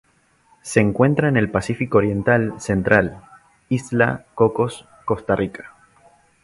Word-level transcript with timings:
Se 0.63 0.79
encuentra 0.79 1.29
en 1.29 1.37
el 1.37 1.51
Pacífico 1.51 1.99
oriental 1.99 2.59
central: 2.59 3.21
Isla 3.69 4.25
Cocos 4.33 4.87
Costa 5.05 5.35
Rica. 5.35 5.75